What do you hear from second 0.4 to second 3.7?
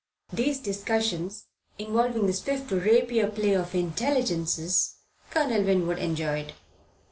discussions, involving the swift rapier play